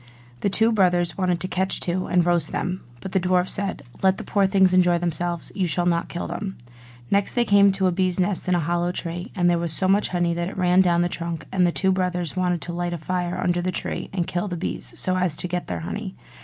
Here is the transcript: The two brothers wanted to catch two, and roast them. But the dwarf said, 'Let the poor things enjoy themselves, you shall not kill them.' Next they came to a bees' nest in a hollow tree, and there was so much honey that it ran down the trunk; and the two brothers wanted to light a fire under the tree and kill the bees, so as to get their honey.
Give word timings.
The 0.39 0.49
two 0.49 0.71
brothers 0.71 1.15
wanted 1.15 1.39
to 1.41 1.47
catch 1.47 1.79
two, 1.79 2.07
and 2.07 2.25
roast 2.25 2.51
them. 2.51 2.81
But 3.01 3.11
the 3.11 3.19
dwarf 3.19 3.47
said, 3.47 3.83
'Let 4.01 4.17
the 4.17 4.23
poor 4.23 4.47
things 4.47 4.73
enjoy 4.73 4.97
themselves, 4.97 5.51
you 5.53 5.67
shall 5.67 5.85
not 5.85 6.09
kill 6.09 6.25
them.' 6.27 6.57
Next 7.11 7.35
they 7.35 7.45
came 7.45 7.71
to 7.73 7.85
a 7.85 7.91
bees' 7.91 8.19
nest 8.19 8.47
in 8.47 8.55
a 8.55 8.59
hollow 8.59 8.91
tree, 8.91 9.31
and 9.35 9.47
there 9.47 9.59
was 9.59 9.71
so 9.73 9.87
much 9.87 10.07
honey 10.07 10.33
that 10.33 10.49
it 10.49 10.57
ran 10.57 10.81
down 10.81 11.03
the 11.03 11.07
trunk; 11.07 11.45
and 11.51 11.67
the 11.67 11.71
two 11.71 11.91
brothers 11.91 12.35
wanted 12.35 12.61
to 12.61 12.73
light 12.73 12.93
a 12.93 12.97
fire 12.97 13.39
under 13.39 13.61
the 13.61 13.71
tree 13.71 14.09
and 14.11 14.25
kill 14.25 14.47
the 14.47 14.57
bees, 14.57 14.91
so 14.99 15.17
as 15.17 15.35
to 15.35 15.47
get 15.47 15.67
their 15.67 15.81
honey. 15.81 16.15